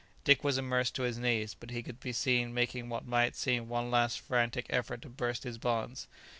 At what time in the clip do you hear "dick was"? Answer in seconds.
0.23-0.57